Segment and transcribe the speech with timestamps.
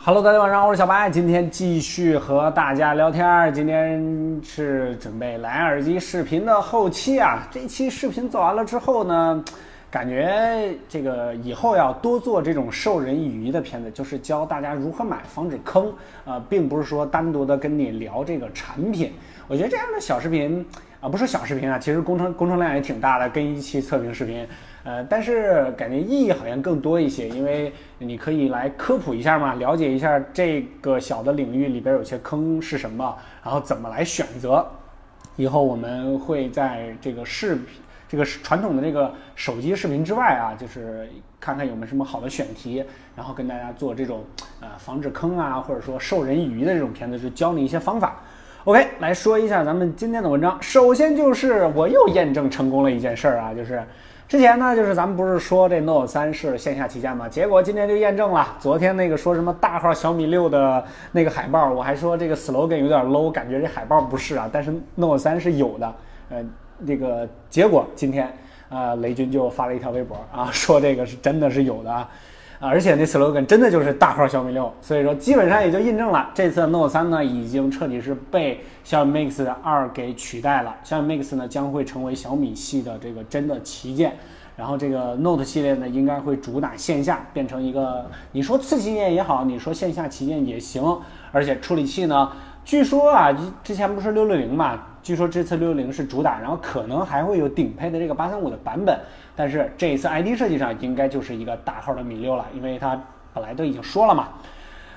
[0.00, 3.52] Hello，大家晚上好，我是小白，今天继续和大家聊天儿。
[3.52, 7.46] 今天是准备蓝牙耳机视频的后期啊。
[7.50, 9.44] 这期视频做完了之后呢，
[9.90, 15.92] 感觉这个以后要多做这种授人以渔的片子，就是教大家如何买，防止坑。
[16.24, 19.12] 呃，并不是说单独的跟你聊这个产品。
[19.48, 20.64] 我觉得这样的小视频
[21.00, 24.44] 啊，不是小视频啊，其实工程工程量也挺大的，跟一期测评视频。
[24.82, 34.66] 呃，但是感觉意义好像更多一些，因为你可以来科普一下嘛，了解一下这个小的领域里边有些坑是什么，然后怎么来选择。
[35.36, 37.66] 以后我们会在这个视频、
[38.08, 42.82] 这个传统的这个手机视频之外啊，就是看看有没有什么好的选题，
[43.14, 44.24] 然后跟大家做这种
[44.60, 48.20] 呃防止坑啊，或者说授人以渔的这种片子，就教你一些方法。
[48.68, 50.58] OK，来说一下咱们今天的文章。
[50.60, 53.82] 首先就是我又验证成功了一件事儿啊，就是。
[54.28, 57.26] 之前呢，就是咱们不是说这 Note 三是线下旗舰吗？
[57.26, 58.46] 结果今天就验证了。
[58.60, 64.50] 昨天那个说什么大号小米六的那个海报，我还说这个 slogan 有点 low，感觉这海报不是啊。
[64.52, 65.94] 但是 Note 三是有的，
[66.28, 66.44] 呃，
[66.86, 68.30] 这个结果今天，
[68.68, 72.06] 呃，雷军就发了一条微博啊，说这个是真的是有的啊。
[72.60, 80.74] 而且那 slogan 真的就是大号小米六，所以说基本上也就印证了，这次 Note 3呢已经彻底是被小米 Mix 二给取代了。
[80.82, 84.16] 小米 Mix 呢将会成为小米系的这个真的旗舰，
[84.56, 90.82] 然后这个 Note 系列呢应该会主打线下，变成一个你说次旗舰也好，你说线下旗舰也行。
[91.30, 92.32] 而且处理器呢，
[92.64, 93.30] 据说啊，
[93.62, 94.78] 之前不是六六零嘛。
[95.08, 98.94] 据说这次六六零是主打，然后可能还会有顶配的这个八三五的版本，
[99.34, 103.00] 但是这一次 ID 设计上应该就是一个大号的米六了，因为它
[103.32, 104.28] 本来都已经说了嘛。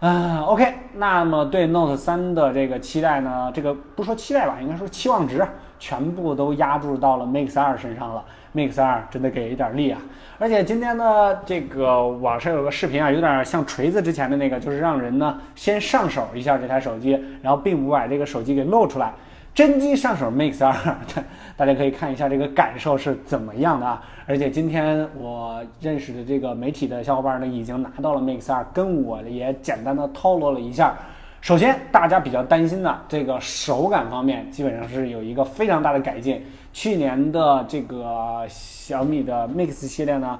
[0.00, 5.42] 嗯，OK，那么对 Note 三的这个期待呢，这个不说期待吧，应该说期望值
[5.78, 8.22] 全部都压注到了 Mix 二身上了。
[8.54, 9.98] Mix 二真的给一点力啊！
[10.38, 19.10] 而且今天呢，这个网上有个视频啊，有点像锤子之前的那个，就是让人呢先上手一下这台手机，然后并不把这个手机给露出来。
[19.54, 20.74] 真机上手 Mix 二，
[21.56, 24.02] 大家可以看一下这个感受是怎么样的啊！
[24.26, 30.96] 而且今天我认识的这个媒体的小伙伴呢，已经拿到了 Mix 二，跟我也简单的透露了一下。
[31.40, 36.44] 首先，大家比较担心的这个手感方面，基本上是有一个非常大的改进。
[36.72, 40.36] 去年的这个小米的 Mix 系列呢。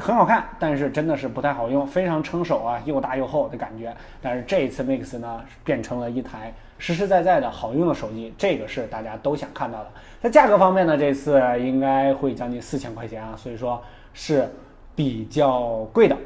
[0.00, 3.94] 很好看，但是真的是不太好用，非常撑手啊，又大又厚的感觉。
[4.22, 9.90] 但是这一次 Mix 呢，变成了一台实实在在的好用的手机，这个是大家都想看到的。
[10.20, 13.80] 在价格方面呢，这次应该会将近四千块钱啊，所以说
[14.14, 14.48] 是
[14.94, 16.16] 比较贵的。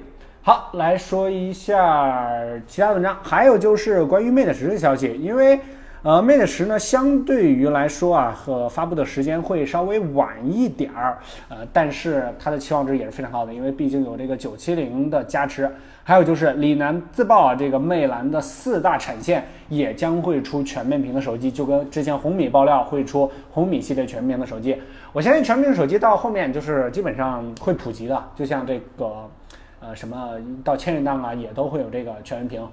[0.43, 2.33] 好，来说一下
[2.67, 5.59] 其他文章，还有就是关于 Mate 十的消息，因为。
[6.03, 11.19] 呃，Mate 十呢，相对于来说啊，和发布的时间会稍微晚一点儿，
[11.51, 15.71] 呃，但是它的期望值也是非常高的，因为毕竟有这个九七零的加持，
[16.03, 24.81] 还有就是李楠自曝啊，这个魅蓝的四大产线也将会出全面屏的手机，就跟之前红米爆料会出红米系列全面屏的手机，
[25.13, 29.29] 我相信全面屏手机到后面就是基本上会普及的，就像这个
[29.81, 30.31] 呃什么
[30.65, 32.67] 到千元档啊，也都会有这个全面屏。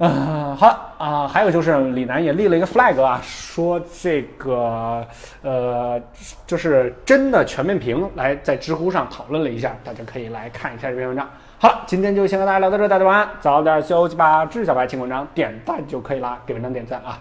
[0.00, 5.04] 嗯，好啊，还有就是李楠也立了一个 flag 啊，说这个
[5.42, 6.00] 呃，
[6.46, 11.28] 就是真的全面屏，来在知乎上讨论了一下，大家可以来看一下这篇文章。
[11.58, 14.46] 好了，今天就先和大家聊到这，大家晚安，早点休息吧。
[14.46, 17.18] 支持小白请文章点赞就可以了，给文章点赞啊。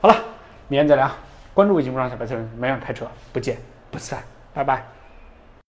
[0.00, 0.16] 好了，
[0.66, 1.08] 明天再聊，
[1.54, 3.56] 关注微信公众号小白车人，每晚开车不见
[3.92, 4.18] 不散，
[4.52, 4.95] 拜拜。